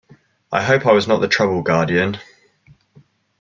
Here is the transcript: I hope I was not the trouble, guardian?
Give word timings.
I 0.51 0.63
hope 0.63 0.87
I 0.87 0.93
was 0.93 1.07
not 1.07 1.21
the 1.21 1.27
trouble, 1.27 1.61
guardian? 1.61 2.17